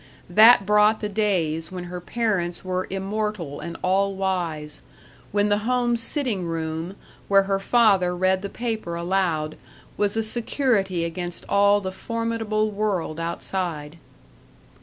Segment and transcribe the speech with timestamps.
[0.31, 4.81] That brought the days when her parents were immortal and all wise;
[5.31, 6.95] when the home sitting room,
[7.27, 9.57] where her father read the paper aloud,
[9.97, 13.99] was a security against all the formidable world outside.